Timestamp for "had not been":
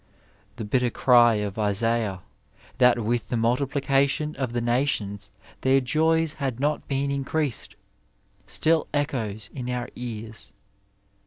6.33-7.11